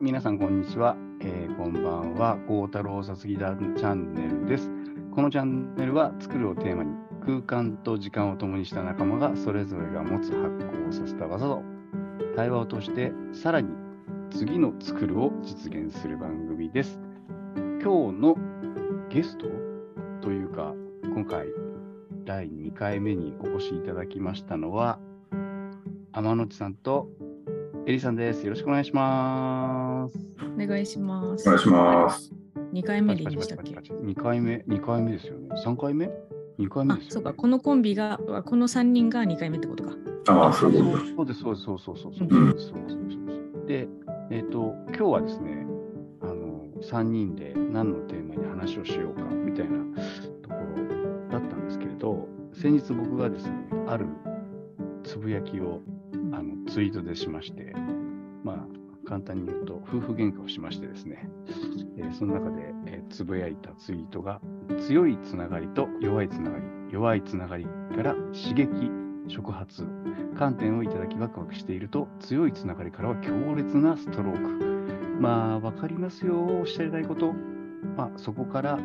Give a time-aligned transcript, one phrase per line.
[0.00, 0.96] 皆さんこんにちは。
[1.20, 2.36] えーこんばんは。
[2.46, 4.70] 孝太郎さつぎ団チャンネルです。
[5.10, 6.92] このチャンネルは作るをテーマに
[7.26, 10.50] 空間と時間を共にした仲間がそれぞれが持つ発
[10.86, 11.64] 行させた技と
[12.36, 13.70] 対話を通してさらに
[14.30, 17.00] 次の作るを実現する番組です。
[17.82, 18.36] 今日の
[19.10, 19.46] ゲスト
[20.20, 20.74] というか
[21.12, 21.48] 今回
[22.24, 25.00] 第2回目にお越しいただきましたのは
[26.12, 27.08] 天野内さんと
[27.88, 28.44] エリさんです。
[28.44, 30.18] よろしくお願いします。
[30.42, 31.48] お願いします。
[31.48, 32.30] お願いします。
[32.74, 35.48] 2回目でいいんでしたっけ？2回目、2回目ですよね。
[35.64, 36.10] 3回目
[36.58, 37.06] ?2 回目ですよ、ね。
[37.08, 39.96] あ、そうか、このコンビが、この3人が2回目ってことか。
[40.28, 42.28] ああ、そういうことそうです、そうです、そうそうそうそう。
[42.28, 43.88] うんそうですそうですそうですで、
[44.32, 45.66] えっ、と、今日はですね、
[46.20, 49.78] あの、3人で何のテーマに話をしようかみたいな
[50.42, 53.54] ところだったんですけれど、先日僕がですね、
[53.86, 54.04] ある
[55.04, 55.80] つぶやきを
[56.32, 57.74] あのツイートでしまして、
[58.44, 58.66] まあ、
[59.08, 61.28] 簡単に言うと、夫婦喧嘩をしましてですね、
[61.96, 64.40] えーその中で、えーつぶやいたツイートが、
[64.86, 68.68] 強いつながりと弱いつながり、弱いつながりから刺激、
[69.28, 69.86] 触発、
[70.38, 75.20] 観点をいただきワクワクしていると、強いつながりからは強烈なストローク。
[75.20, 77.32] まあ、わかりますよ、おっしゃりたいこと。
[77.96, 78.78] まあ、そこから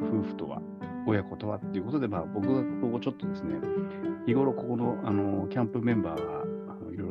[0.00, 0.62] 夫婦とは、
[1.06, 3.54] 親子とはっていうことで、まあ、僕がここちょっとですね、
[4.26, 6.45] 日頃ここのあのキャンプメンバーが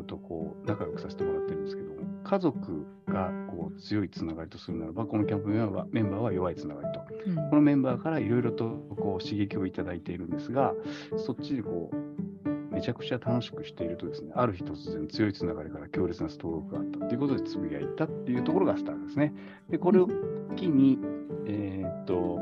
[0.05, 7.01] とこう仲良くさせてもらってるんですけども、家族がこう強いつながりとするならば、このキャンプメンバーはメンバーは弱いつながりと。
[7.27, 10.73] うんこのメンバーからいろいろとこう刺激をいただいているんですが、
[11.17, 19.33] そっちでこう、めちゃくちゃ楽しくしているとですね、ある日突然強いつながりから強烈なストロークがあったということでつぶやいたっていうところがスタートですね。
[19.69, 20.09] で、これを
[20.55, 20.99] 機に、
[21.45, 22.39] えーっと、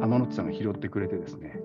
[0.00, 1.60] 天野内さんが拾ってくれてですね、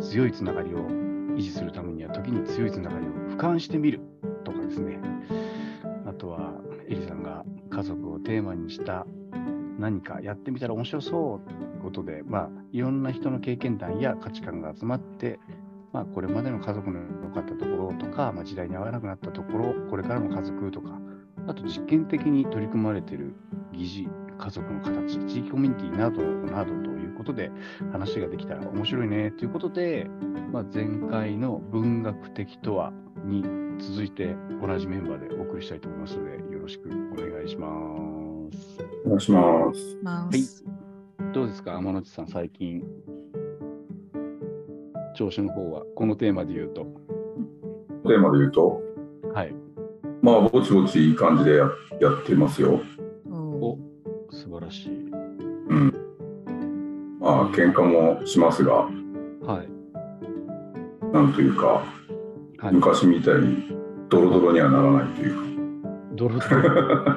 [0.00, 1.07] 強いつながりを
[1.38, 4.00] 維持するためには、時に強いつながりを俯瞰してみる
[4.44, 4.98] とかですね、
[6.06, 6.52] あとは、
[6.88, 9.06] エリさんが家族をテーマにした
[9.78, 15.38] 何かやってみたら面白そうということで、まあ、いろんな人の経験談や価値観が集まって、
[15.92, 20.98] まあ、これまでの家族の良かったところとか、まあ、時代に合わなくなったところ、これからの家族とか、
[21.46, 23.34] あと実験的に取り組まれている
[23.72, 27.50] 疑似家族の形、地域コミュニティなどなどとことで
[27.92, 30.08] 話ができたら面白いねということで、
[30.52, 32.92] まあ、前回の文学的とは
[33.24, 33.42] に
[33.78, 37.68] 続いて同じメンバーでお送りしたいと思いますので、よろしくお願いしま
[38.50, 38.82] す。
[39.04, 39.98] お願いします。
[40.02, 40.78] まあはい
[41.34, 42.82] どうですか、天野内さん、最近、
[45.14, 46.86] 調子の方は、このテーマで言うと。
[48.04, 48.80] テーマで言うと、
[49.34, 49.54] はい。
[50.22, 51.68] まあ、ぼちぼちいい感じでや
[52.00, 52.80] やってますよ。
[57.52, 58.74] 喧嘩もしますが、
[59.42, 59.68] はい。
[61.12, 61.84] なんというか、
[62.58, 63.72] はい、昔みたいに
[64.08, 65.42] ドロドロにはならないというか。
[66.14, 67.10] ドロドロ？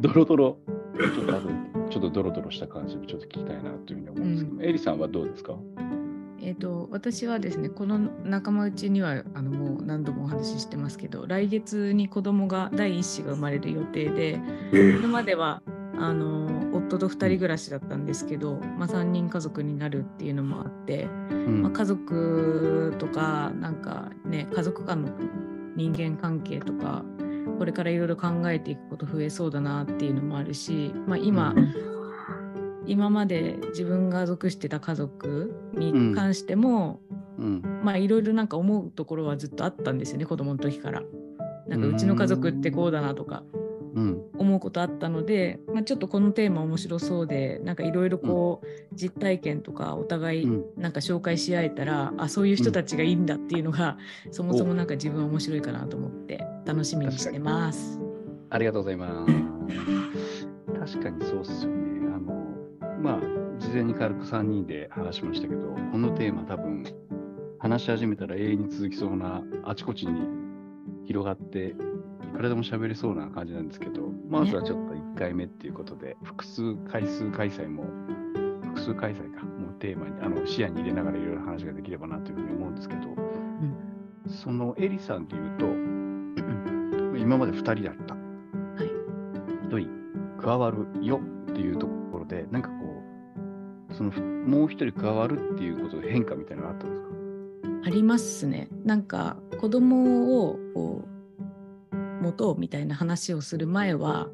[0.00, 0.58] ドロドロ？
[0.96, 1.48] ちょっと
[1.90, 5.54] ちょっとドロドロした感じもちょっと聞きたいなというふうに思うんですけど、エリさんはどうですか？
[6.40, 14.40] えっ、と、私はですね、この仲間内にはあのもう何度もお話ししてますけど、来月に子供が第一子が生まれる予定で、
[14.72, 15.62] えこれまでは
[15.98, 25.12] あの夫と2人暮らしだったんですけど、まあ、3人家族になるっていうのもあって、うんまあ、家族とかなんかね家族間の
[25.76, 27.04] 人間関係とか
[27.58, 31.94] これからいろいろ考えていくこと増えそうだなっていうのもあるし、まあ、今、うん
[32.86, 37.00] 今まで自分が属してた家族に関しても、
[37.38, 37.80] うん。
[37.82, 41.02] まあいろいろなんか思うところはずっとあったんですよね子供の時から。
[41.66, 43.63] なんかうちの家族ってこうだなとかうん。
[43.94, 53.98] 思うことあったので、まあ、ちょっとこのテーマ面白そうでなんかいろいろこう、実体験とかお互いうんなんか紹介し合えたら、あそういう人たちがいいんだっていうのが、
[54.30, 58.00] そもそもなんか自分は面白いかなと思って楽しみにしてます。
[58.50, 60.48] ありがとうございます。
[60.92, 62.08] 確かにそうっすよね。
[62.14, 62.34] あの、
[63.00, 63.20] まあ、
[63.58, 66.84] 事前に軽く3人で話しましたけど、このテーマ多分、
[67.58, 70.20] 話し始めたら永遠に続きそうな、あちこちに
[71.06, 71.74] 広がって、
[72.34, 77.84] いくらでも喋れそうな感じなんですけど、まずはちょっと1回目っていうことで、複数回数開催も、
[78.62, 83.02] 複数開催か、もうテーマに、あの視野に入れながらいろいろ話ができればなというふうに思うんですけど、
[84.26, 85.66] そのエリさんで言うと、
[87.18, 88.14] 今まで2人だった。
[88.14, 88.20] は
[88.82, 88.90] い
[89.68, 89.88] 1人
[90.42, 91.20] 加わるよ
[91.50, 92.74] っていうところで、なんかこ
[93.90, 97.08] う、そのもう1人加わるっていうことで変化みたいなのがあったんですか？
[97.86, 98.68] ありますね。
[98.84, 101.13] なんか子供をこう
[102.24, 104.28] 持とうみたいな話をする前は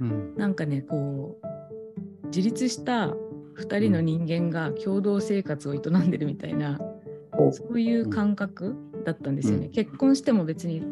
[0.00, 0.34] うん。
[0.36, 3.14] なんかねこう自立した
[3.58, 6.78] 2人の人間が共同生活を営んでるみたいな、
[7.38, 8.76] おそういう感覚
[9.06, 9.66] だったんですよね。
[9.66, 10.82] うん結婚しても別に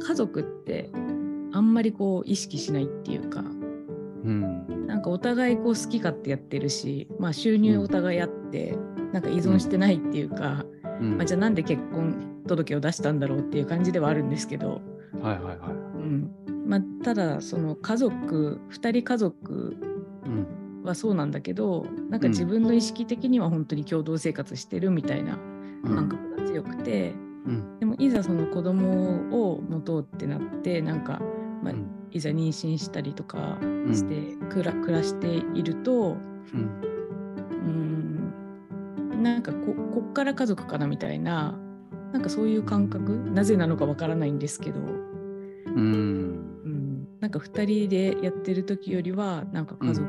[0.00, 0.90] 家族って
[1.52, 3.42] ああんまりこう意識しないっていうかう
[4.30, 4.86] ん。
[4.86, 8.78] なんかお互いこう好き勝手やってるし、まあ、収入お互いあって、
[9.12, 10.64] なんか依存してないっていうか、
[11.00, 14.80] うんまあ、じゃあなんで結婚届を出したんだろうっていう感じではあるんですけど、
[15.22, 15.70] はいはいはい。
[15.70, 16.30] うん
[16.66, 19.76] まあ、ただその家族2人家族
[20.24, 20.46] うん。
[20.84, 25.38] はそうなんだけどなんか自分の意識的には本当に共同生活してるみたいな
[25.84, 27.14] うん感覚が強くて、
[27.46, 27.78] うん。
[27.78, 31.20] でもいざその子供を持とうってなってなんか、
[31.62, 34.14] まあうんいざ妊娠したりとかうんして、
[34.48, 36.16] 暮ら暮らしていると
[36.54, 36.88] うん。
[37.50, 41.58] うんなんかここっから家族かなみたいな
[42.12, 45.74] なんかそういう感覚なぜなのかわからないんですけど、うん。
[46.64, 50.08] うん、なんか2人でやってる時よりはなんか家族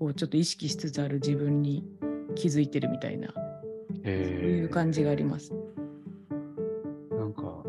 [0.00, 1.84] をちょっと意識しつつある自分に
[2.34, 3.36] 気づいてるみたいな、そう
[4.04, 5.52] えいう感じがあります。
[7.10, 7.62] なんか、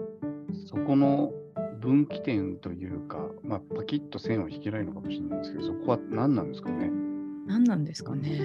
[0.65, 1.33] そこの
[1.81, 6.89] 分岐点というか、まあ、パキッと線を引けないのかもしれないですけど、そこは何なんですかね？
[7.47, 8.39] 何なんですかね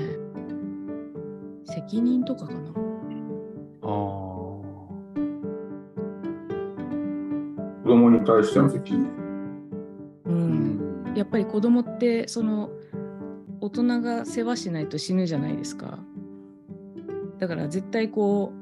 [1.64, 2.70] 責任とかかな
[3.82, 4.25] ああ。
[7.86, 9.02] 子供に対しての責任。
[10.24, 11.16] う、うんん。
[11.16, 12.68] やっぱり子供ってその
[13.60, 16.00] 大人が世話しないと死ぬじゃないですか。
[17.38, 18.52] だから絶対こ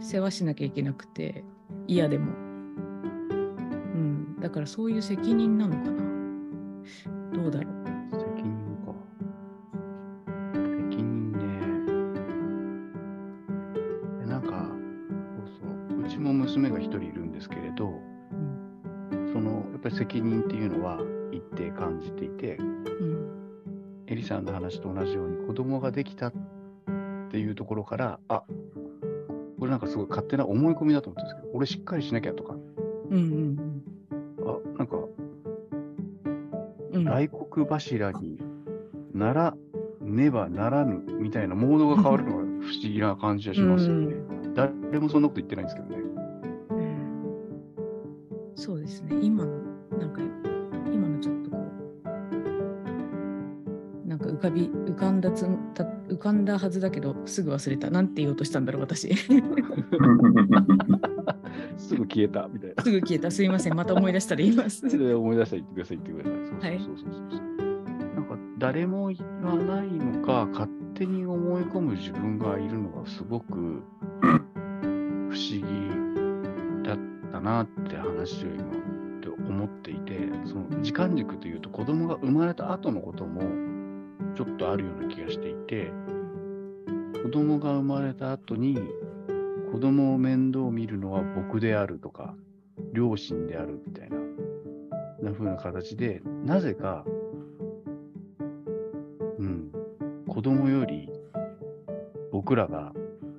[0.00, 1.44] う世話しなきゃいけなくて
[1.86, 2.32] 嫌でも。
[2.32, 4.40] うん。
[4.40, 6.02] だからそういう責任なのかな。
[7.34, 7.91] どうだろう
[22.02, 23.28] じていて、うん。
[24.06, 26.32] エリさんの話と同じように子供ができたっ
[27.30, 28.42] ていうところから、あ
[29.58, 32.54] これなんかすごい勝手な思い込みだと思ってるんですけど、俺しっかりしなきゃとか、
[33.10, 33.82] うんうん
[34.44, 36.96] あなんかうん。
[36.96, 38.38] うん大黒柱に
[39.14, 39.54] なら
[40.00, 44.16] ねばならぬみたいなモードが変わるのが不思議な感じがしますよね。
[44.54, 45.96] 誰もそんなこと言ってないんですけどね。
[46.70, 48.52] うん。
[48.54, 49.16] そうですね。
[49.22, 49.44] 今
[55.02, 59.26] かんだつた浮かんだはずだけどすぐ忘れたなんて言おうとしたんだろう私す
[61.76, 62.84] すぐ消えたみたいな。
[62.84, 66.34] ぐ消えたすいませんまた思い出したら言いますで思い出したら言ってください、言ってください。
[66.46, 67.40] そうはいそうそうそうそう。
[68.14, 73.82] なんか誰も言わないのか、勝手に思い込む自分がいるのがすごく
[74.20, 74.38] 不思
[75.32, 75.64] 議
[76.84, 76.98] だっ
[77.32, 78.66] たなって話を今っ
[79.20, 83.40] て思っていて、その時間軸というと子供が生まれた後のことも
[84.34, 85.92] ちょっとあるような気がしていて、
[87.22, 88.78] 子供が生まれた後に
[89.72, 92.34] 子供を面倒見るのは僕であるとか、
[92.92, 94.18] 両親であるみたいな、
[95.30, 97.04] な風な形で、なぜか、
[99.38, 99.72] うん、
[100.28, 101.08] 子供より
[102.30, 102.92] 僕らが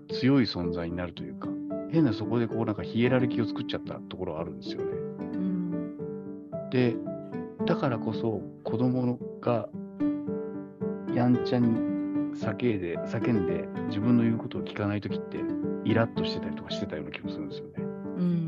[0.10, 1.50] 強い存在になるというか、
[1.92, 4.88] 変なそこでこうなんかヒエラルキーを作っちゃったところがあるんですよね。
[5.34, 5.98] うん
[6.72, 6.96] で、
[7.68, 9.70] だからこそ子供が
[11.16, 11.68] やんちゃに
[12.36, 15.38] 叫んで、叫んで自分の言うことを聞かないときって、
[15.86, 17.74] イラッとしてたりとかしてたような気もするんですよね。
[17.78, 18.44] うん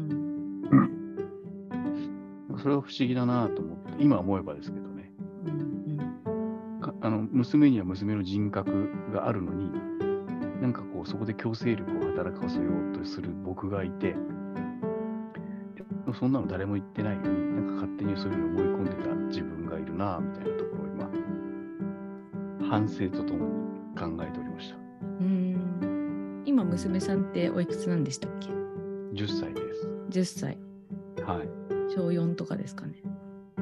[2.57, 5.11] それは不思議だなと思って、今思えばですけどね。
[5.45, 9.71] うんかあの娘には娘の人格があるのに、
[10.61, 14.15] なんかこう、そこで強制力を働かせようとする僕がいて、
[16.17, 20.74] そんなの誰も言ってないのに、なんか勝手にそういうのを思い込んでた自分がいるなみたいなとこ
[22.75, 24.75] 反省とともに考えておりました。
[25.21, 28.49] うん今娘さんっておいくつなんでしたっけ
[29.13, 29.87] ？10歳です。
[30.09, 30.57] 10歳
[31.25, 31.47] はい。
[31.95, 33.01] 小4とかですかね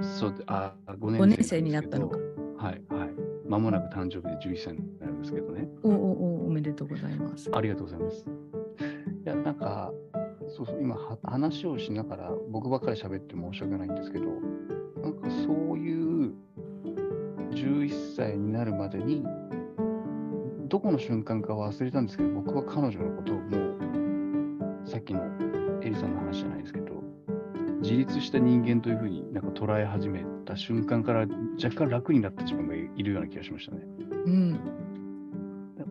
[0.01, 2.17] そうで、あ、5 5年年生になんったのか。
[2.57, 3.09] はい、はい。
[3.47, 5.67] まもなく誕生日で11歳になるんですけどね。
[5.83, 8.25] おおおおめでとうございますありがとうございます。
[8.25, 9.93] いや、なんか、
[10.47, 14.25] そうそう、今は話をしながら、僕ばっかり喋って申し訳ないんですけど、
[15.03, 16.33] なんかそういう
[17.53, 19.23] 11歳になるまでに、
[20.67, 23.57] どこの瞬間か忘れたんですけど、僕は彼女のことをも
[24.85, 25.21] う、さっきの
[25.81, 27.03] エリさんの話じゃないですけど、
[27.81, 31.27] 自立した人間というふうになんか捉え始めた瞬間から
[31.61, 33.81] 若干楽になった自分がいるような気がしましたね。
[34.25, 34.59] うん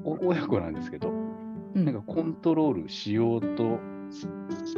[0.04, 3.78] お親子なんですけど、うんなんかコントロールしようと
[4.10, 4.26] し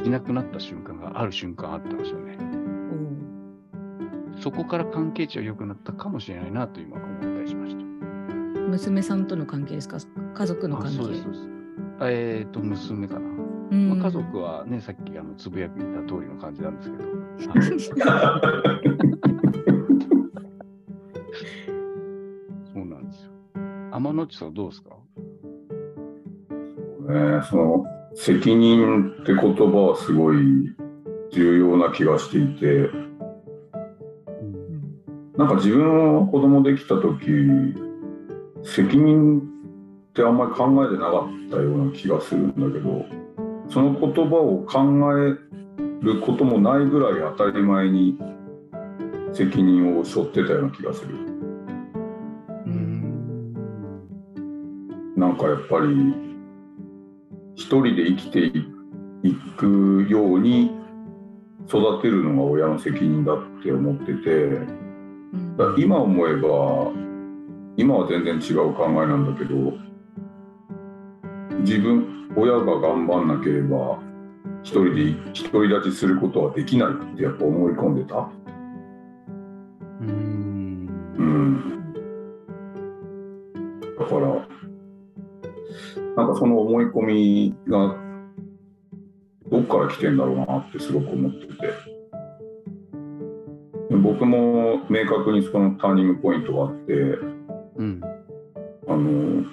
[0.05, 2.34] しなくなった瞬間がある瞬間あったんですよね。
[4.45, 7.83] おそこから関係値が良くなったかもしれないなと今思ったりしました。
[8.69, 9.97] 娘さんとの関係ですか？
[10.35, 10.97] 家族のあ関係？
[10.99, 11.49] そうです、そうです。
[12.01, 13.21] あえっ、と、娘かな。
[13.21, 15.87] うんまあ、家族はね、さっきあのつぶやいた通
[16.21, 17.13] りの感じなんですけど、そ
[22.83, 23.31] うなんですよ。
[23.93, 24.91] 天野地さんどうですか？
[27.01, 30.37] ね、その責任って言葉はすごい
[31.33, 32.91] 重要な気がしていて
[35.45, 37.27] なんか自分は子供できた時
[38.63, 39.43] 責任っ
[40.15, 43.05] てあんまり考えてなかったような気がするんだけど
[43.69, 44.81] その言葉を考
[45.19, 45.37] え
[46.03, 48.19] ることもないぐらい当たり前に
[49.35, 51.15] 責任を背負ってたような気がする。
[52.71, 53.53] ん
[55.15, 56.15] なんかやっぱり
[57.55, 58.47] 一人で生きて
[59.23, 60.75] いくように
[61.69, 64.84] 育てるのが親の責任だって思ってて
[65.57, 66.93] だ今思えば
[67.76, 69.73] 今は全然違う考えなんだけど
[71.61, 74.00] 自分親が頑張んなければ
[74.62, 75.12] 一人で
[75.50, 78.29] 独り立ちすることはできないってやっぱ思い込んでた。
[80.00, 80.88] うん。
[81.19, 81.95] うん、
[83.99, 84.49] だから
[86.17, 87.97] なんかその思い込みが
[89.50, 91.55] どっから来てんだろうなってすごく思ってて。
[91.55, 91.75] で
[94.14, 98.00] 僕も明確にそのターニングポイントがあってうん
[98.87, 99.44] あの、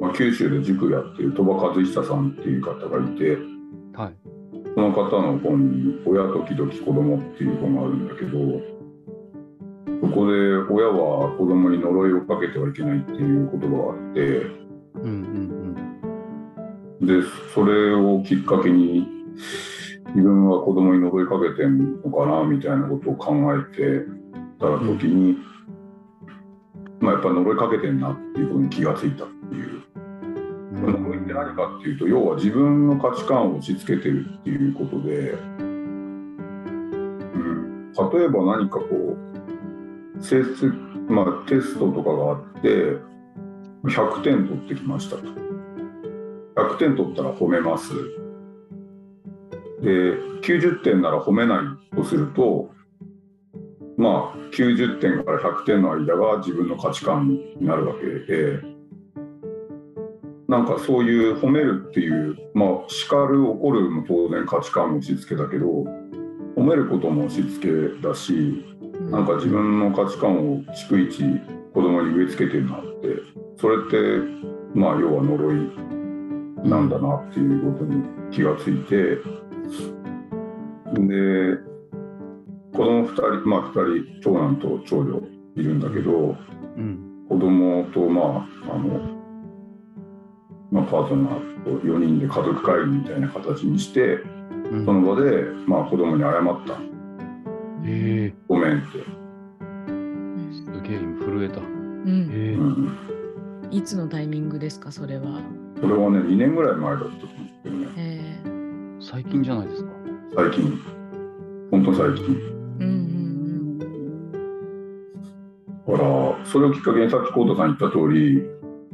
[0.00, 3.38] まあ、九州で塾やってる鳥羽和久さんっていう方がいて
[3.96, 4.14] はい。
[4.74, 8.30] その方の本に「親時々子供っていう本があるんだけど
[10.00, 14.20] そこで親は子供に呪いをかけてはいけないっていう言葉があって
[14.96, 15.76] うん
[17.00, 17.22] うんで
[17.54, 19.06] それをきっかけに
[20.14, 24.06] 自分は子供に呪いかけてんのかなみたいなことを考えて
[24.60, 25.36] た時に、
[27.00, 29.82] まあ、やっぱり呪いかけてんなっていうことに気がついたっていう。
[30.74, 31.02] うん。
[31.02, 35.62] 呪いって何かっていうと要は自分の価値観を押し付けてるっていうことで、う
[37.38, 39.16] ん、例えば何かこ
[40.16, 40.72] う成績、
[41.10, 42.68] まあ、テストとかがあって
[43.84, 45.22] 100点取ってきましたと
[46.56, 47.92] 100点取ったら褒めます
[49.84, 52.70] で90点なら褒めないとすると
[53.96, 58.74] まあ90点から100点の間が自分の価値観になるわけで。
[60.46, 65.66] なんかそういう褒めるっていう、まあ、叱る怒るも当然価値観も押し付けだけど
[66.54, 68.62] 褒めることも押し付けだし
[69.10, 71.22] なんか自分の価値観を逐一
[71.72, 73.08] 子供に植え付けてるなって
[73.58, 73.96] それって
[74.74, 75.56] まあ要は呪い
[76.68, 79.18] なんだなっていうことに気がついて
[80.94, 81.58] で
[82.72, 85.22] 子供2人まあ2人長男と長女
[85.56, 86.36] いるんだけど
[86.76, 87.00] うん。
[87.28, 89.14] 子供とまああの
[90.70, 94.18] まあ、パートナーと4人で家族会議みたいな形にして
[94.70, 94.84] うん。
[94.84, 96.78] その場で、まあ、子供に謝った。
[97.86, 101.60] ええ「ごめん」って、すげえ今震えた。
[101.60, 102.28] うん。
[102.32, 102.54] ええ。
[102.54, 102.88] うん、
[103.70, 105.42] いつのタイミングですか、それは？
[105.80, 107.88] それはね2年ぐらい前だったと思うんですけどね。
[107.96, 108.00] え。
[108.00, 108.13] ー
[109.04, 109.90] 最近じゃないですか？
[110.34, 110.78] 最近。
[111.70, 112.24] 本当最近。
[112.80, 113.78] うんうん
[115.86, 118.38] だからそれをきっかけにさっき浩太さん言った通り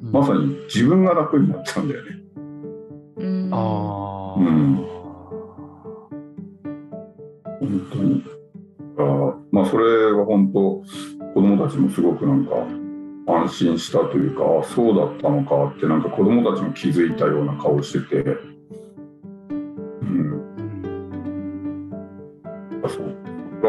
[0.02, 0.12] うん。
[0.12, 2.10] まさに自分が楽になっちゃうんだよね。
[3.18, 3.44] うん。
[3.44, 3.54] うん。
[3.54, 3.56] あ
[4.36, 4.40] あ。
[4.40, 4.76] うん。
[7.60, 8.24] 本当に。
[8.24, 10.84] だからまあそれは本当子
[11.34, 12.54] 供たちもすごくなんか
[13.32, 18.36] 安心したというかあそうだったのかってなんか子供たちも気づいたような顔してて、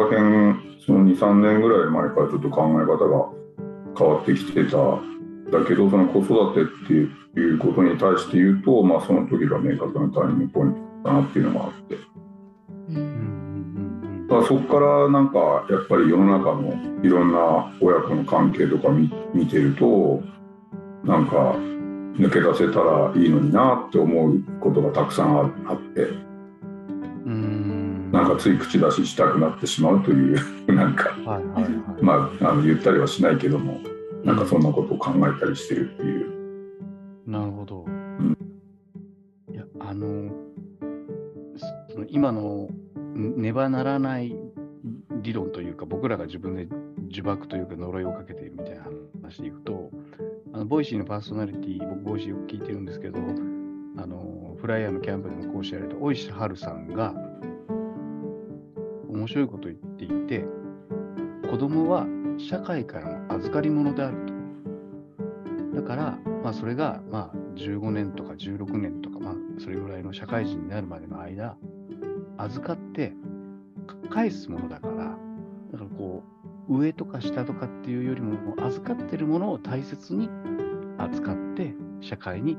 [0.01, 3.29] ら辺その23年ぐらい前からちょっと考え方が
[3.97, 4.77] 変わってきてた
[5.57, 11.95] だけどその子育てっていうことに対して言うと、まあ、その時が明確なターニングポイントだなっていうのがあって。
[12.89, 13.31] うん
[14.31, 20.23] だからそこからなんかやっぱり世の中のいろんな親子の関係とか見見てると
[21.03, 21.55] なんか
[22.15, 26.07] 抜け出せたらいいのになって思うことがたくさんあって
[28.11, 30.37] なんかつい口出ししたくなってしまうという
[30.73, 32.03] なんかはいはいはい。
[32.03, 33.79] まああの言ったりはしないけども
[34.23, 36.41] なんかそんなことを考えたりしてるっていう。
[37.25, 37.85] なるほど。
[37.87, 38.37] ん
[39.51, 40.31] いや、あの、
[41.89, 42.69] その今の
[43.15, 44.35] んねばならない
[45.21, 46.67] 理論というか、僕らが自分で
[47.09, 48.85] 呪縛というか呪いをかけているみたいな
[49.21, 49.91] 話でいくと、
[50.53, 53.19] あの Voicy のパーソナリティ、僕、 Voicy よく聞いてるんですけど、
[53.97, 57.13] あの flier のキャンプでも講師やられた尾石晴さんが、
[59.11, 60.45] 面白いことを言っていて、
[61.49, 65.81] 子供は社会からの預かり物であると。
[65.81, 71.57] だから、まあ、それが、まあ、15年とか16年とか、まあ、それぐらいの社会人になるまでの間、
[72.37, 73.13] 預かって
[74.09, 75.17] 返すものだから、
[75.71, 76.23] だからこ
[76.69, 80.29] う、上とか下とかっていうよりも、預かってるものを大切に
[80.97, 82.57] 扱って、社会に、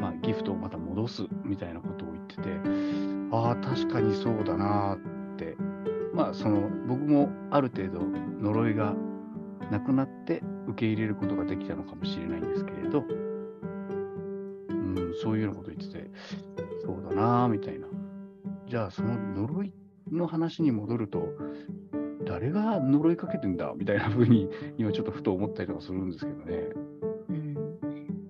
[0.00, 2.42] まあ、ギフトをまた戻すみたいなことを言ってて、
[3.30, 5.13] ああ、確かにそうだなって、
[6.14, 8.00] まあ、その僕もある程度
[8.40, 8.94] 呪いが
[9.70, 13.04] なくなって受け入れることができたのかもしれないんですけれど、
[14.68, 16.10] うん、そういうようなこと言ってて、
[16.84, 17.86] そうだなみたいな。
[18.68, 19.72] じゃあ、その呪い
[20.12, 21.28] の話に戻ると、
[22.24, 26.68] 誰が呪いかけてんだみたいなふうに、今ちょっとふと思ったりとかするんですけどね。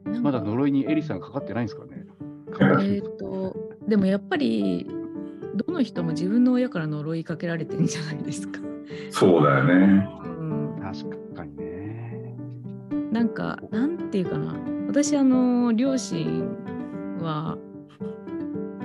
[0.06, 2.06] うん、まだ呪いにエリさんかかってないんですかね。
[2.82, 3.54] えっと、
[3.86, 4.86] でもやっぱり、
[5.54, 8.60] どの人も自分の親から呪いかけられてるんじゃないですか。
[9.10, 10.08] そうだよね。
[10.38, 12.36] うん、確かにね。
[13.12, 14.56] なんか、なんていうかな。
[14.88, 16.48] 私、あの、両親
[17.20, 17.56] は、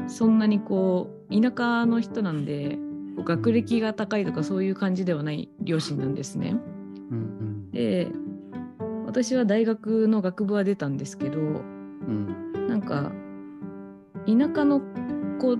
[0.10, 2.78] そんなにこう田舎の人なんで
[3.24, 6.56] 学歴が高いとかそういう感じではない両親なんですね。
[7.12, 8.08] うん、で
[9.06, 13.12] 私は大学の学部は出たんですけど、うん、なんか
[14.26, 14.82] 田舎の
[15.40, 15.58] 子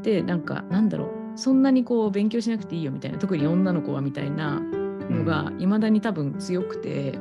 [0.00, 7.18] ってなんかなんだろうそんなにこう勉強しなくていいよみたいな特に女の子はみたいなのがいまだに多分強くて、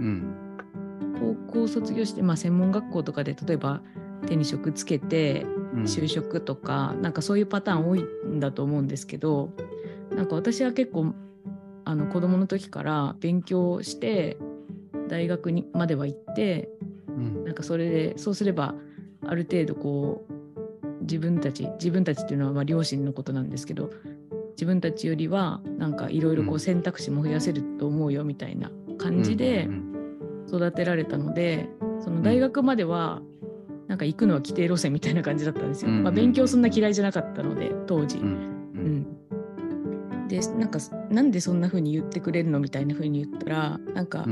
[0.00, 0.34] うん、
[1.18, 3.80] 高校卒業して、まあ、専門学校とかで例えば
[4.26, 5.46] 手に職つけて
[5.84, 9.50] 就職とか、うん、なんかそういうパターン多いんだと思うんですけど
[10.10, 11.14] なんか私は結構
[11.84, 14.36] あの子供の時から勉強して
[15.08, 16.68] 大学にまでは行って、
[17.08, 18.74] うん、なんかそれでそうすれば
[19.24, 20.35] ある程度こう
[21.02, 23.90] 自分たち自分たちっていうのはまあ両親のことなんですけど
[24.52, 29.68] 自分たちよりはなんかいろいろこう選択肢も増やせると思うよみたいな感じで
[30.48, 31.68] 育てられたので、
[32.00, 33.20] その大学までは
[33.86, 35.90] なんか行くのは規定路線みたいな感じだったんですよ。
[35.90, 38.18] まあ、勉強そんな嫌いじゃなかったので当時。
[38.18, 39.06] うん、
[40.28, 40.78] でなんか
[41.10, 44.26] なんでそんな風に言ってくれるのみたいな風に言ったらなんか、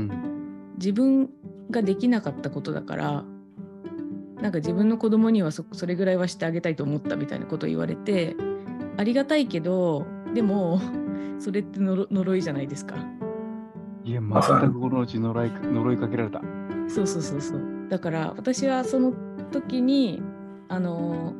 [0.77, 1.29] 自分
[1.69, 3.25] ができなかったことだから
[4.41, 8.35] なんか自分の子供にはそそれぐらいはしてあげたいと思ったみたいなことを言われて
[8.97, 10.81] ありがたいけどでも
[11.39, 12.95] それって呪いじゃないですか。
[14.03, 16.41] いや、まさに心の内呪い呪いかけられた。
[16.87, 17.61] そうそうそうそう。
[17.89, 19.13] だから私はその
[19.51, 20.21] 時に
[20.69, 21.33] あの、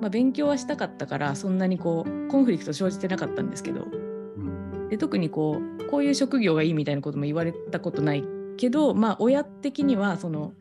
[0.00, 8.24] まあ、勉強はしたかったからそんなにこうコンフリクト生じてなかったんですけど、うん、で特にこうこういう職業がいいみたいなことも言われたことない
[8.56, 10.52] けど、まあ、親的にはその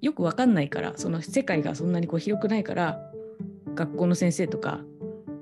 [0.00, 3.00] よく分かんないからその世界がそんなにこう広くないから
[3.74, 4.80] 学校の先生とか,、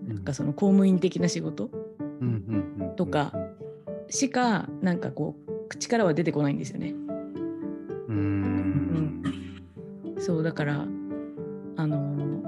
[0.07, 1.71] なんかその公務員的な仕事
[2.97, 3.33] とか
[4.09, 6.95] しかなんかこう口からは出てこないんですよね。
[10.19, 10.87] そうだから
[11.77, 12.43] あの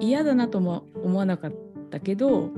[0.00, 1.52] 嫌だなとも思わなかっ
[1.88, 2.50] たけど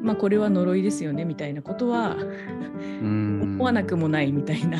[0.00, 2.16] まあこれは呪いですよねみたいなことは
[3.02, 4.78] 思わなくもないみたいな、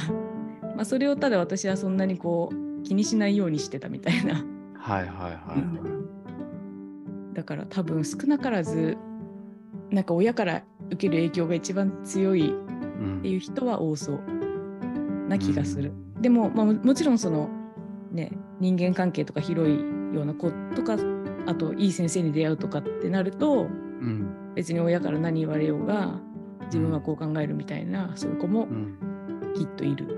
[0.76, 4.44] まあ、それをただ私はそんなにこう気にしないようにしてたみたいな。
[4.74, 5.58] はいはいはい、はい。
[5.58, 5.60] う
[7.30, 8.96] ん、だから多分少なからず
[9.90, 12.54] なんか親から受ける影響が一番強い
[13.18, 14.20] っていう人は多そう
[15.28, 15.92] な気がする。
[16.16, 17.48] うん、でも、まあ、もちろんその
[18.10, 19.74] ね人間関係とか広い
[20.14, 20.96] ような子とか
[21.46, 26.20] あといい先生に出会うとかってなると、うん、別に親から何言われようが
[26.66, 28.68] 自分はこう考えるみたいな、そういう子も
[29.54, 30.17] きっといる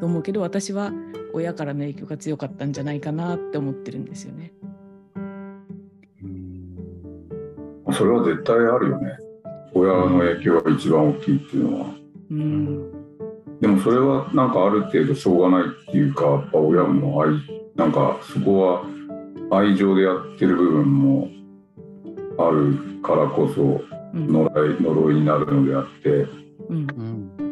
[0.00, 0.92] と思うけど私は
[1.32, 4.52] 親からの影響が強かったんじゃないかなって思ってるんですよね。
[7.92, 9.18] それは絶対あるよね。
[9.72, 11.86] 親の影響が一番大きいっていうのは。
[12.30, 12.92] うん
[13.60, 17.30] でもそれはなんかある程度しょうがないっていうかやっぱ親も愛
[17.74, 18.82] なんかそこ
[19.50, 21.28] は愛情でやってる部分も
[22.38, 23.80] あるからこそ
[24.12, 26.26] 呪い,、呪いになるのであって、
[26.68, 27.45] うん、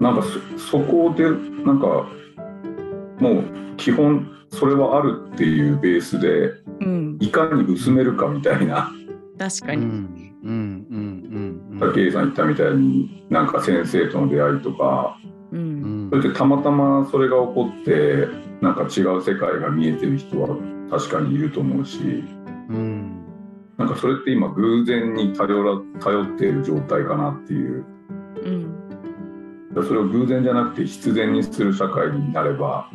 [0.00, 0.24] なんか
[0.56, 1.24] そこで
[1.64, 2.08] なんか
[3.18, 6.52] もう基本それはあるっていうベースで、
[7.24, 8.90] いかに薄めるかみたいな。
[9.38, 15.16] 確かに、うんうんうんうん、武井さん言ったみたいになんか先生との出会いとか
[15.52, 18.28] うん、それでたまたまそれが起こって
[18.60, 20.56] なんか違う世界が見えてる人は
[20.90, 21.98] 確かにいると思うし、
[22.68, 23.26] うん、
[23.76, 27.84] なんかそれって今偶然に頼ら頼っている状態かなっていう、
[28.44, 28.99] うん、
[29.74, 32.90] それを偶然じゃなくて必然にする社会になれば、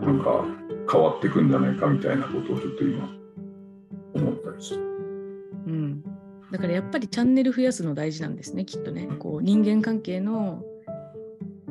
[0.00, 0.44] なんか
[0.90, 3.08] 変わっていくんじゃないかみたいなことをちょっと今
[4.14, 4.90] 思ったりして。
[6.50, 9.06] だからやっぱりチャンネル増やすの大事なんですねきっとね。
[9.18, 10.64] こう人間関係の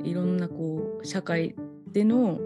[0.03, 1.55] いろんなこう社会
[1.91, 2.39] での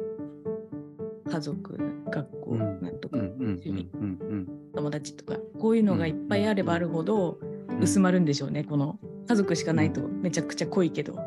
[1.29, 1.77] 家族
[2.09, 2.81] 学校うん。
[2.81, 4.03] なんとか、うんうん趣味うんう
[4.35, 4.47] ん。
[4.73, 8.97] 友達とかこういうのがいっぱいあればあるほどうん薄まるんでしょうね、この。
[9.27, 11.13] 家族しかないとめちゃくちゃ濃いけど。
[11.13, 11.17] う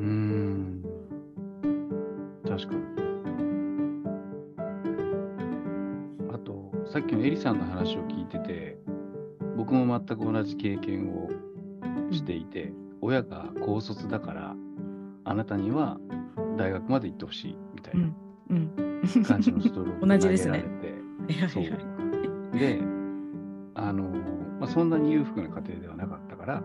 [0.00, 0.84] ーん。
[2.48, 2.82] 確かに。
[6.32, 8.78] あと、さっきのエリさんの話を聞いてて、
[9.56, 11.28] 僕も全く同じ経験を
[12.12, 14.54] していて、親が高卒だから、
[15.24, 15.98] あなたには
[16.56, 18.16] 大学まで行ってほしいみたいうなん
[18.50, 20.62] うん、感じのストローク同じですね
[21.26, 21.62] 投げられて、 はいそう。
[21.62, 22.91] はいはいで、あの、
[24.62, 26.62] まあ、そんなに裕福な家庭ではなかったから、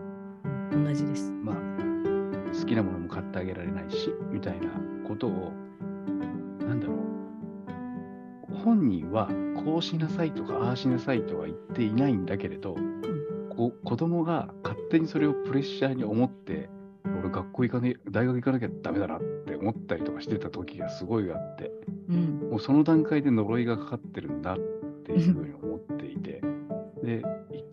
[0.70, 1.32] 同じです。
[1.32, 1.56] まあ、
[2.56, 4.68] 好きなものも買ってあげられないし、みたいな
[5.04, 5.52] ことを、
[6.60, 9.28] なんだろう、本人は
[9.64, 12.76] こうしなさいとか、ああしなさいとは言っていないんだけれど、
[13.50, 16.70] こ子供が勝手にそれをプレッシャーに思って、
[17.04, 21.72] 俺学校行かねえ、大学行かなきゃダメだなって思ったりとかしてた時がすごいあって、
[22.08, 22.48] うん。
[22.48, 24.56] もうその段階で呪いがかかってるんだっ
[25.02, 25.47] ていうふう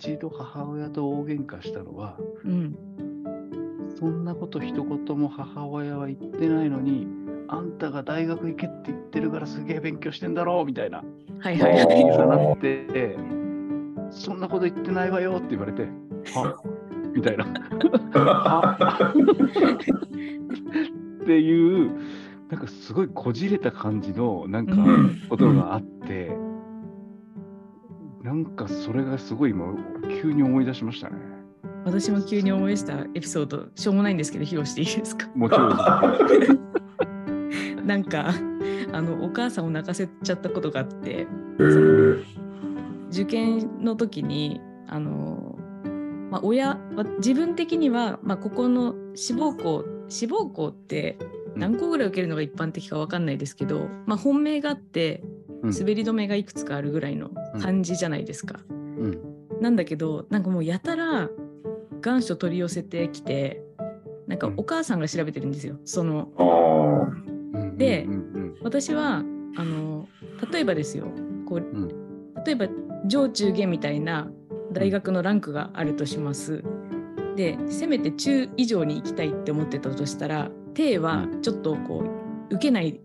[0.06, 2.76] 一度母親と大喧嘩したのは、うん
[3.98, 7.08] そんなこと一言も母親は言ってないのに、
[7.48, 11.02] あんたが大学行けって言ってるからすげえ勉強してんだろうみたいな
[11.40, 12.06] はいはいはい。
[12.06, 13.16] なって、
[14.12, 15.84] そんなこと言ってないわよって言われて、
[16.34, 16.62] は？
[17.14, 17.46] みたいな。
[21.24, 21.92] っていう、
[22.50, 25.95] なんかすごいこじれた感じのなんかうんことがあって、
[28.36, 29.74] なんかそれがすごい今、
[30.22, 31.16] 急に思い出しましたね。
[31.86, 35.30] 私も急に思い出したエピソード、しょうもないんですけど、披露していいですか？
[35.34, 35.70] もちろん。
[37.88, 38.34] なんか、
[38.92, 41.28] あの、お母さんを泣かせちゃったことがあって、
[41.60, 42.24] えー
[43.12, 45.58] 受験の時に、あの、
[46.30, 51.18] まあ、親は、自分的には、まあ、ここの志望校、志望校って
[51.56, 55.36] 何校ぐらい受けるのが一般的かわかんないですけど、まあ、本命があって、うん
[55.72, 58.60] 滑り止めがいくつかあるぐらいの感じじゃないですか。
[58.70, 59.20] うん。
[59.62, 61.30] なんだけどなんかもうやたら
[62.02, 63.64] 願書取り寄せてきて
[64.28, 64.54] なんかうん。
[64.58, 65.78] お母さんが調べてるんですよ。
[65.86, 66.32] その
[67.78, 68.08] で
[68.62, 69.24] 私は
[69.58, 70.08] あの
[70.52, 71.06] 例えばですよ。
[71.48, 71.88] こう、ん。
[72.46, 72.68] 例えば
[73.08, 74.30] 上中下みたいな
[74.72, 76.64] 大学のランクがあるとします。
[77.36, 82.04] でせめて中以上に行きたいって思ってたとしたら低はちょっとこ
[82.50, 83.00] う受けない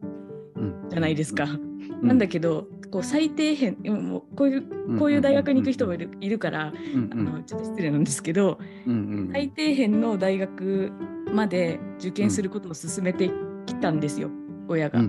[0.57, 0.89] うん。
[0.89, 1.45] じゃないですか。
[1.45, 2.09] うん。
[2.09, 9.31] なんだけどこう最底辺もうこういうこういう大学に行く人もいるいるから、うんあのちょっと失礼なんですけど、うんうん。
[9.33, 10.93] 最底辺の大学
[11.33, 13.31] まで受験することを勧めて
[13.67, 14.31] きたんですよ、
[14.69, 15.01] 親が。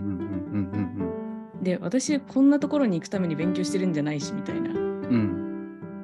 [1.62, 4.70] で私こんなところに行くために勉強してるんじゃないしみたいな。
[4.70, 4.78] うん。
[4.78, 5.42] うん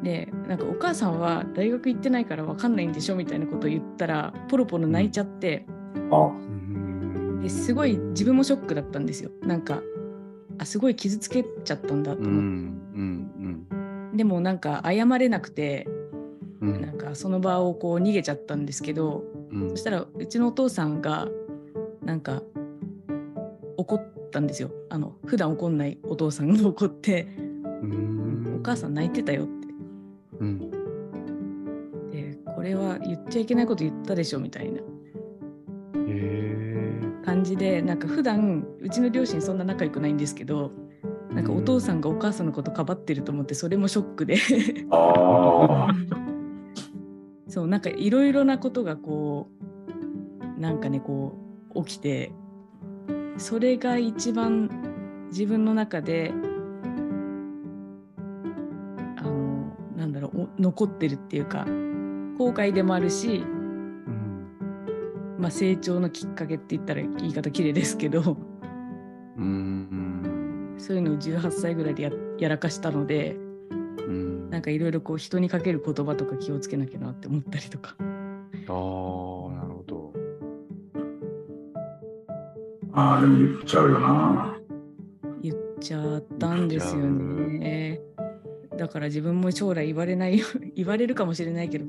[0.03, 5.65] でなんかお母さんは大学行ってないから分かんないんでしょみたいなことを言ったらポロポロ泣いちゃって。
[6.11, 7.41] あうん。
[7.41, 9.31] ですごい自分もショックだったんですよ。
[9.41, 9.81] なんか
[10.59, 14.17] あすごい傷つけちゃったんだとうんう思って、ん。
[14.17, 15.87] でもなんか謝れなくて
[16.61, 16.81] うん。
[16.81, 19.69] なんかその場をこう逃げちゃったんですけどうん。
[19.71, 21.27] そしたらうちのお父さんが
[22.03, 22.41] なんか
[23.77, 24.71] 怒ったんですよ。
[24.89, 27.27] あの普段怒んないお父さんが怒って
[27.83, 28.57] うん。
[28.59, 29.67] お母さん泣いてたよって。
[30.39, 30.71] うん。
[32.11, 34.79] でこれは言っちゃいけないこと言ったでしょみたいな。
[34.79, 34.83] へ
[36.07, 36.76] え感
[37.47, 40.71] じでなんか普段うちの両親そんな仲良くないんですけど
[41.31, 44.37] なんかお父さんがお母さんのことかばってると思ってそれもショックで。
[44.91, 45.87] あ
[47.47, 49.49] そうなんかいろいろなことがこ
[50.57, 51.37] うなんかねこ
[51.73, 52.31] う起きて
[53.37, 54.69] それが一番
[55.29, 56.33] 自分の中で
[59.15, 61.65] あのなんだろうお残ってるっていうか
[62.37, 63.56] 後悔でもあるし、うん
[65.37, 68.37] まあ、成長のきっかけって言ったら言い方綺麗ですけど。
[69.37, 70.75] うん。
[70.77, 73.35] そういうのを18歳ぐらいでややらかしたので
[74.07, 74.49] うん。
[74.49, 77.95] なんかいろいろこう人にかける言葉とか気をつけなきゃなって思ったりとか。
[77.99, 80.13] ああなるほど。
[82.93, 84.57] あーでも言っちゃうよな。
[85.41, 88.01] 言っちゃったんですよね。
[88.77, 90.45] だから自分も将来言われないよ
[90.75, 91.85] 言われるかもしれないけど、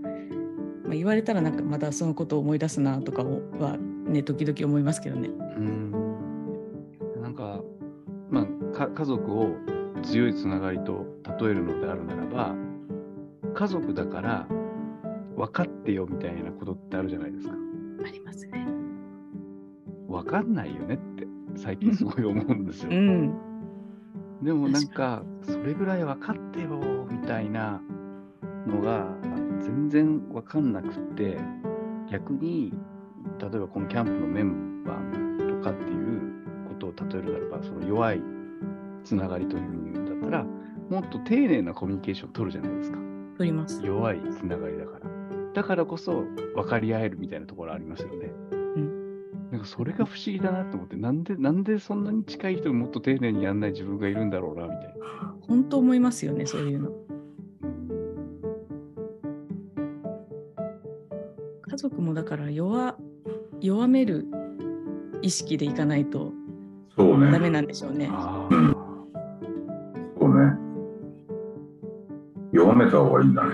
[0.89, 5.29] まあ、言われたらなんかまたそのことを思い出すなとかはね時々思いますけどね。
[5.29, 5.93] うん
[7.21, 7.61] なんか
[8.31, 9.51] まあか家族を
[10.03, 11.05] 強いつながりと
[11.39, 12.55] 例えるのであるならば
[13.55, 14.49] 家族だから
[15.37, 17.55] 分かってよみたいなことってあるじゃないですか。
[18.07, 18.67] ありますね。
[20.09, 22.89] 分かんないよねって最近すごい思うんですよ。
[22.91, 23.35] うん。
[24.43, 27.83] でもなんかそれぐらい分かってよみたいな
[28.67, 29.07] のが
[29.61, 31.39] 全然分かんなくって
[32.11, 32.73] 逆に
[33.41, 36.21] 例えばこのキャンプのメンバーとかっていう
[36.69, 38.23] こことを例えるならば、その弱い
[39.05, 42.99] つながりというんだったら、もっと丁寧なコミュニケーションを取るじゃないですか。
[43.37, 43.85] 取ります。
[43.85, 45.11] 弱いつながりだから。
[45.55, 48.31] だからこそ分かり合えるみたいなところありますよね。
[48.81, 55.35] んなんかそれが不思議だなと思って、なんで、なんでそんなに近い人にもっと丁寧にやんない自分がいるんだろうな、みたいな。
[55.41, 56.93] 本当思いますよね、そういうの。
[61.79, 62.99] 族もだから弱
[63.61, 64.27] 弱める
[65.23, 66.33] 意識でいかないと
[66.97, 67.31] そうね。
[67.31, 68.11] ダメなんでしょうね。
[70.21, 70.53] そうね。
[72.53, 73.51] 弱めた方がいいんだね。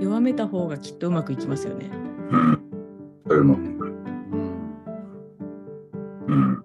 [0.00, 1.90] 弱めた方がきっとうまくいきますよね。
[2.30, 2.62] うん。
[3.26, 3.44] そういうあ。
[3.44, 3.54] の。
[3.54, 3.72] うん
[6.26, 6.64] うん。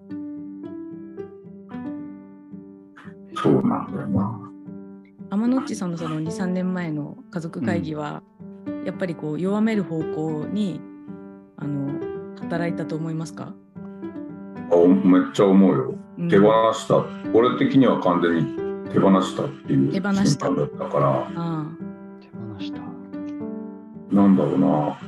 [3.36, 4.50] そうなんだよな。
[5.30, 8.22] 天野っちさんのその2、3年前の家族会議は、
[8.84, 10.80] やっぱりこう弱める方向に
[11.56, 12.00] あの
[12.40, 13.54] 働いたと思いますか、
[14.70, 15.94] あおめっちゃ思うよ。
[16.18, 17.04] うん手放した。
[17.32, 21.26] 俺的には完全に手放したっていう手放した瞬間だったから、
[22.20, 22.80] 手放した。
[24.10, 24.98] なんだろうな。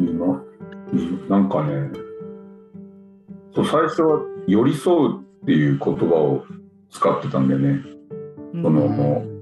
[0.00, 0.42] 今、
[0.92, 1.90] うんなんかね、
[3.54, 6.44] そう最初は寄り添うっていう言葉を
[6.90, 7.82] 使ってたんだよね。
[8.54, 9.35] うんそのも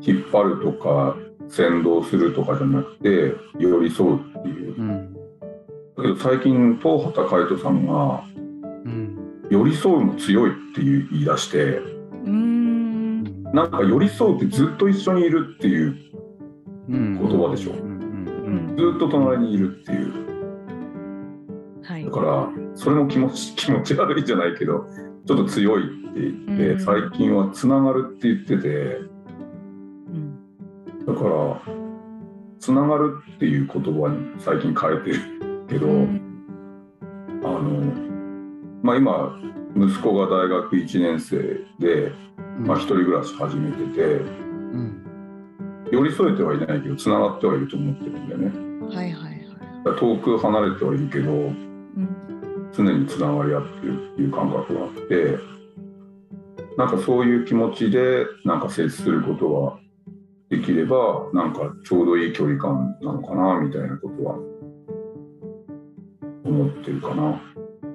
[0.00, 1.16] 引っ張るとか
[1.48, 4.80] 先導するとかじゃなくて寄り添うっていう。
[4.80, 5.14] うん。
[5.14, 8.24] だけど最近東畑海人さんが
[8.84, 9.16] うん。
[9.50, 13.42] 寄り添うも強いっていう言い出してうーん。
[13.52, 15.96] なんか寄り添うってずっと一緒にいるっていう
[16.88, 17.72] 言言葉でしょ。
[17.72, 18.00] うん
[18.76, 20.12] ずっと隣にいるっていう。
[21.82, 22.04] はい。
[22.04, 24.86] だからそれも気持ち 気持ち悪いじゃないけど
[25.26, 26.80] ちょっと強いって言って、うん。
[26.80, 29.09] 最近はつながるって言っててうん
[31.14, 31.60] だから
[32.60, 36.26] つながるっていう言葉に最近変えてるけど、うん
[37.42, 38.10] あの
[38.82, 39.40] まあ今
[39.76, 41.36] 息子が大学1年生
[41.78, 42.12] で、
[42.58, 42.66] うん。
[42.66, 44.26] まあ、一人暮らし始めててう
[44.78, 45.06] ん。
[45.90, 49.32] 寄り添えてはいないけどつながってはいると思ってるんだよねはいはい
[49.84, 49.98] はい。
[49.98, 55.38] 遠く離れてはいるけどうん常につながり合ってるっていう感覚があって
[56.76, 59.78] なんかそういう気持ちでなんか接することが
[60.50, 64.34] できればなんかちょうどいい距離感なのかなみたいなことは
[66.44, 67.40] 思ってるかな。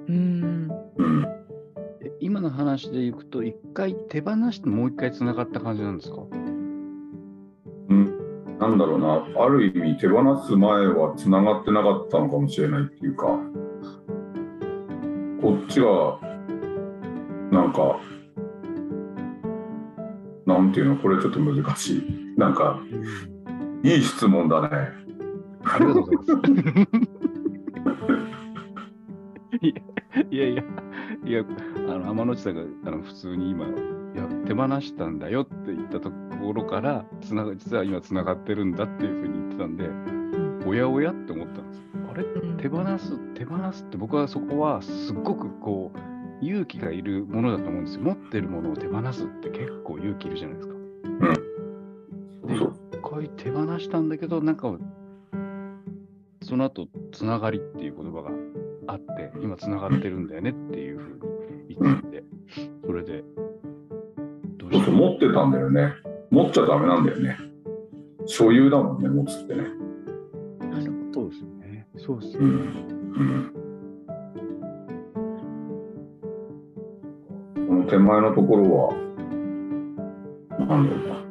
[0.08, 0.70] うん。
[0.96, 1.26] うん、
[2.00, 6.22] え今の話でいくと、一回手放してもう一回つながった感じなんですか？
[7.90, 9.26] うん、なんだろうな。
[9.44, 13.26] ある意味手放す前はつながってなかったのかもしれないっていうか
[15.42, 16.18] こっちが
[17.50, 18.00] なんか
[20.46, 20.96] なんていうの？
[20.96, 22.80] これちょっと難しいなんか
[23.82, 24.68] いい質問だね
[25.64, 26.56] ありがとうございます。
[30.30, 30.62] いやいや、
[31.24, 31.44] いや、
[31.88, 33.70] あの天野内さんがあの普通に今、い
[34.16, 39.90] や、手放したんだよって言ったところから、つなが実は今つながってるんだっていうふうに言ってたんで、
[40.66, 41.82] おやおやって思ったんです。
[42.10, 42.22] あれ？
[42.22, 45.98] うん手放す、手放すって僕はそこはすっごくこう、
[46.44, 48.02] 勇気がいるものだと思うんですよ。
[48.02, 50.75] 持ってるものを手放すって結構勇気いるじゃないですか。
[53.20, 54.76] でそう一回手放したんだけど、なんか、
[56.42, 58.30] その後、つながりっていう言葉が
[58.86, 61.14] あって、今つながってるんだよねっていうふう
[61.68, 62.24] に言ってて、
[62.84, 63.24] それで、
[64.58, 64.84] どうしよう。
[64.84, 65.94] そうそう持ってたんだよね
[66.30, 67.38] 持っちゃダメなんだよね
[68.26, 69.64] 所有だもんね持つってね
[71.14, 71.86] そうですよね。
[71.96, 72.48] そうですよね。
[72.48, 73.52] うんうん
[77.68, 78.94] この手前のところは
[80.58, 81.25] なんだろうな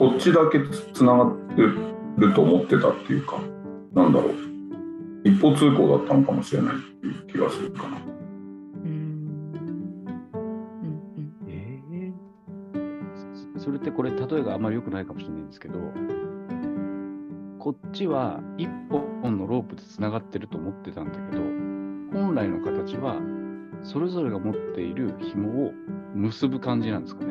[0.00, 3.38] こっちだけつつながってると思ってたっていうか
[3.92, 4.34] なんだろう
[5.24, 8.04] 一方通行だったのかもしれないっていう気がするかなど。
[8.82, 8.90] うん
[10.82, 12.12] うんええ
[13.58, 15.78] そそれってこれ、例えがあんまり良くないかもしれないんですけど、
[17.58, 21.42] こっちは一本のロープでつながってると思ってたんだけど、
[22.18, 23.20] 本来の形は、
[23.82, 25.72] それぞれが持っている紐を
[26.14, 27.29] 結ぶ感じなんですかね。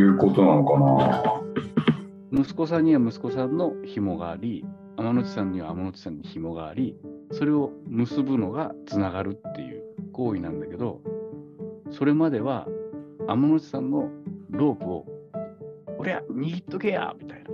[0.00, 4.64] いうことなのかな息子さんには息子さんの紐があり、
[4.96, 6.96] 天野内さんには天野内さんに紐があり、
[7.32, 9.82] それを結ぶのがつながるっていう
[10.12, 11.00] 行為なんだけど、
[11.90, 12.66] それまでは
[13.28, 14.08] 天野内さんの
[14.50, 15.06] ロープを、
[15.98, 17.50] おりゃ、握っとけやみたいな。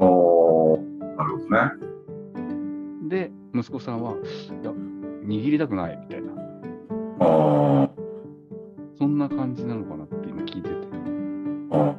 [0.00, 4.72] あーなるほどねで、息子さんは、いや、
[5.24, 6.32] 握りたくないみたいな、
[7.20, 7.90] あー
[8.98, 10.81] そんな感じなのかなって今聞いてて。
[11.72, 11.96] あ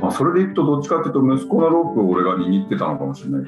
[0.00, 3.40] まあそれでいくとどっちかっていうと息子のロープを俺が握ってたのかもしれない。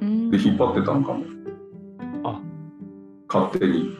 [0.00, 0.30] うん。
[0.30, 1.24] で引っ張ってたのかも。
[2.24, 2.40] あ。
[3.28, 3.96] 勝手に。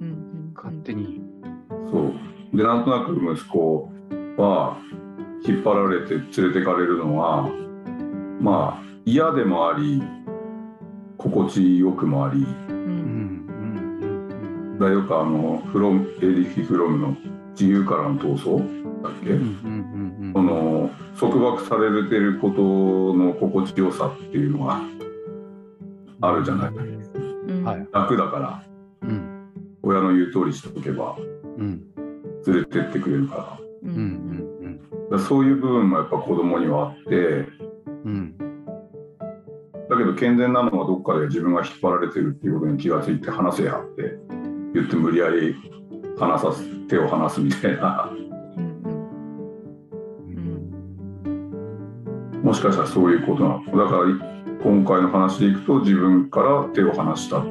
[0.00, 0.52] うんうん。
[0.54, 1.20] 勝手に。
[1.90, 2.56] そう。
[2.56, 3.90] でなんとなく息子
[4.36, 4.78] は
[5.46, 7.48] 引っ張られて連れてかれるのは
[8.40, 10.02] まあ嫌でもあり
[11.16, 12.40] 心地よくもあり。
[12.40, 12.76] ううん。
[12.76, 13.46] ん。
[13.48, 14.72] うん。
[14.72, 14.78] うん。
[14.78, 17.16] だよくあのフロムエリヒ・フロムの
[17.58, 22.62] 「自由からの闘争」だっけ、うんうんうんその束縛されてること
[23.14, 24.80] の心地よさっていうのが
[26.20, 26.70] あるじゃない？
[26.70, 27.64] うん。
[27.64, 27.88] はい。
[27.92, 28.62] 楽だから。
[29.02, 29.48] うん。
[29.82, 31.16] 親の言う通りしとけば
[31.58, 31.82] うん。
[32.46, 33.58] 連れてってくれるから。
[33.82, 34.02] ううんうん。
[34.68, 37.46] んだからそういう部分もやっぱ子供にはあって
[38.04, 38.36] うん。
[39.88, 44.18] だけど健全なのはどっかで自分が引っ張られてるっていうことに気がついて話せやって
[44.74, 45.56] 言って無理やり
[46.18, 48.10] 離さす手を離すみたいな
[52.48, 53.90] もしかしたらそういうことなのだ。
[53.90, 54.04] から
[54.62, 57.44] 今回の話でいくと自分から手を離した。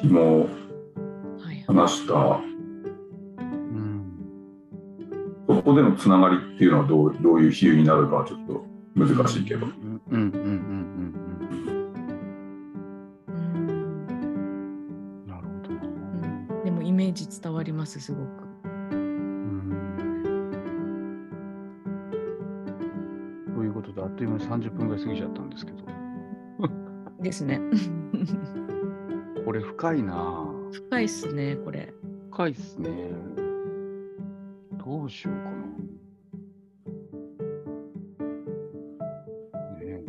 [0.00, 0.48] 紐を
[1.38, 2.14] はい離した。
[2.14, 4.02] うん
[5.46, 9.64] そこでのつながりっていうのはどうどういう比喩になるかはちょっと難しいけど。
[9.66, 11.14] うんうんうんうんうん。
[13.28, 13.36] うん。
[13.36, 13.38] う
[15.22, 15.26] ん。
[15.28, 16.64] なるほどなうん。
[16.64, 18.51] でもイメージ伝わりますすごく。
[24.12, 25.78] っという間に30分ぐらい過ぎちゃったんですけど、
[27.22, 27.60] ですね。
[29.44, 31.92] これ深いなぁ深いっすねこれ。
[32.30, 33.10] 深いっすね。
[34.84, 35.50] どうしようかな。
[35.50, 35.60] ね
[39.82, 40.02] え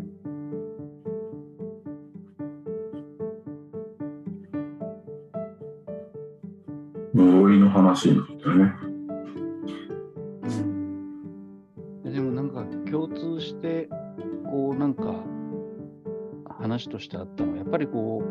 [7.15, 8.72] 呪いの話になったよね
[16.63, 18.23] 話としてあったのはやっぱりこ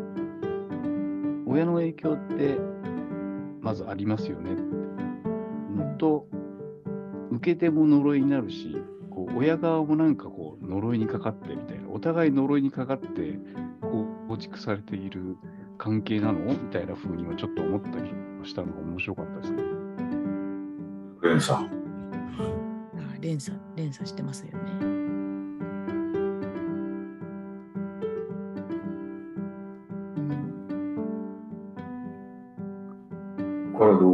[1.45, 2.57] う親の影響って
[3.61, 4.55] まずありますよね
[5.75, 6.27] のと
[7.31, 8.75] 受け手も呪いになるし
[9.11, 13.37] こう親側もなんかこう呪いにかかってみたいなお互い呪いにかかって
[13.81, 15.37] こう構築されている
[15.77, 16.39] 関係なの？
[16.39, 18.11] みたいな風にはちょっと思ったり
[18.43, 19.61] したのが面白かったですね。
[21.21, 21.69] 連鎖あ
[23.21, 24.92] 連鎖連鎖してますよね。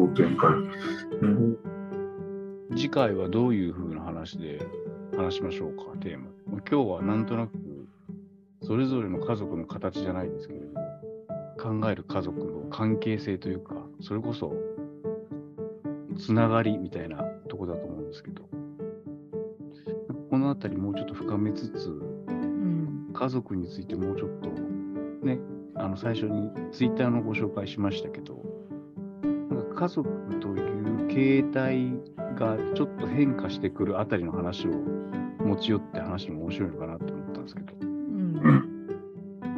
[0.10, 0.63] うんここからど
[1.30, 1.58] う展
[2.69, 4.60] 開、次回はどういう風な話で
[5.15, 6.26] 話しましょうか、テーマ。
[6.69, 7.52] 今日はなんとなく、
[8.63, 10.65] それぞれの家族の形じゃないですけれど、
[11.62, 14.54] 考える家族の関係性というか、それこそ、
[16.17, 18.43] つながりみたいなとこだと思うんですけど、
[20.30, 21.91] このあたりもうちょっと深めつつ、う
[22.32, 23.10] ん。
[23.13, 24.50] 家族についてもうちょっと、
[25.26, 25.39] ね、
[25.76, 28.39] あの最初にツイッターのご紹介しましたけど、
[29.79, 30.09] 家族
[30.41, 31.93] という形態
[32.35, 34.71] がちょっと変化してくるあたりの話を
[35.39, 38.33] 持ち寄って話も面白いのかなと思ったんですけど、うん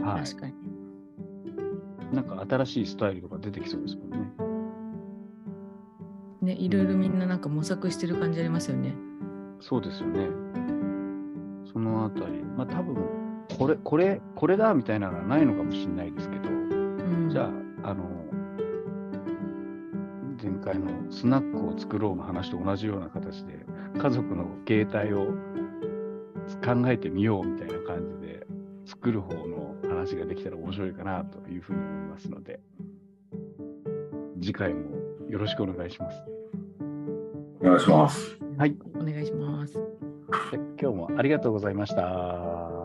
[0.03, 0.53] は確かに。
[0.53, 2.15] い。
[2.15, 4.17] なんか新しいスタイルとか出てきそうですもんね。
[6.53, 8.93] ねいろいろみんななんか模索してる感じありますよね。
[9.59, 10.27] そうですよね。
[11.73, 12.95] そのあたり、まあ多分、
[13.57, 17.49] これ、これ、これだみたいなのはないのかもしれないですけど、うん、じゃ
[17.83, 18.20] あ、あの、前
[20.71, 23.65] 回のスナックを作ろうの話と同じような形で、
[23.97, 25.27] 家族の形態を
[26.63, 28.45] 考えてみようみたいな感じで、
[28.85, 32.59] 作る方の話ができたら面白いかなというふうに思いますので、
[34.41, 34.97] 次回も
[35.29, 36.17] よろしくお願いします。
[37.61, 38.39] お願いします。
[38.57, 38.75] はい。
[38.95, 39.73] お願いします。
[39.73, 42.80] で今日もありがとうございました。